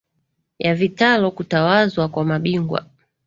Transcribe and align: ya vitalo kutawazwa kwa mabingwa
ya 0.59 0.75
vitalo 0.75 1.31
kutawazwa 1.31 2.07
kwa 2.09 2.25
mabingwa 2.25 2.85